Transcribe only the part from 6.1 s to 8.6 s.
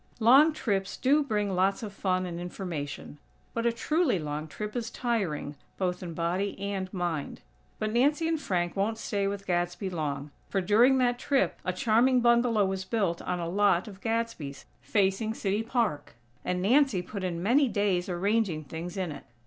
body and mind. But Nancy and